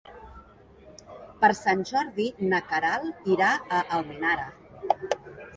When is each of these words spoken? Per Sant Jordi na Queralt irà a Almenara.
Per 1.43 1.49
Sant 1.59 1.83
Jordi 1.91 2.27
na 2.55 2.63
Queralt 2.71 3.31
irà 3.37 3.53
a 3.81 3.83
Almenara. 3.99 4.51